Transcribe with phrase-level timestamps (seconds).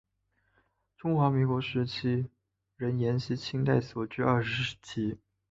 [0.97, 2.25] 中华民国时期
[2.75, 5.19] 仍沿袭清代所置二十旗。